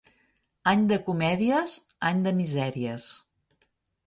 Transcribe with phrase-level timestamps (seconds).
[0.71, 1.75] Any de comèdies,
[2.09, 3.07] any de misèries.